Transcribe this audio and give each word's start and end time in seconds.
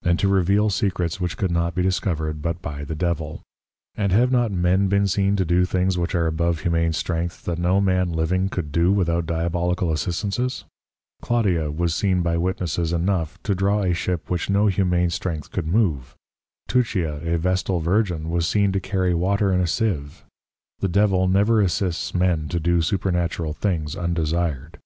And 0.00 0.18
to 0.20 0.26
reveal 0.28 0.70
Secrets 0.70 1.20
which 1.20 1.36
could 1.36 1.50
not 1.50 1.74
be 1.74 1.82
discovered 1.82 2.40
but 2.40 2.62
by 2.62 2.82
the 2.82 2.94
Devil? 2.94 3.42
And 3.94 4.10
have 4.10 4.32
not 4.32 4.50
men 4.50 4.88
been 4.88 5.06
seen 5.06 5.36
to 5.36 5.44
do 5.44 5.66
things 5.66 5.98
which 5.98 6.14
are 6.14 6.26
above 6.26 6.60
humane 6.60 6.94
Strength, 6.94 7.44
that 7.44 7.58
no 7.58 7.82
man 7.82 8.10
living 8.14 8.48
could 8.48 8.72
do 8.72 8.90
without 8.90 9.26
Diabolical 9.26 9.92
Assistances? 9.92 10.64
Claudia 11.20 11.70
was 11.70 11.94
seen 11.94 12.22
by 12.22 12.38
Witnesses 12.38 12.90
enough, 12.90 13.38
to 13.42 13.54
draw 13.54 13.82
a 13.82 13.92
Ship 13.92 14.22
which 14.30 14.48
no 14.48 14.66
humane 14.68 15.10
Strength 15.10 15.50
could 15.52 15.66
move. 15.66 16.14
Tuccia 16.68 17.20
a 17.22 17.36
Vestal 17.36 17.80
Virgin 17.80 18.30
was 18.30 18.48
seen 18.48 18.72
to 18.72 18.80
carry 18.80 19.12
Water 19.12 19.52
in 19.52 19.60
a 19.60 19.66
Sieve: 19.66 20.24
The 20.78 20.88
Devil 20.88 21.28
never 21.28 21.60
assists 21.60 22.14
men 22.14 22.48
to 22.48 22.58
do 22.58 22.80
supernatural 22.80 23.52
things 23.52 23.94
undesired. 23.94 24.78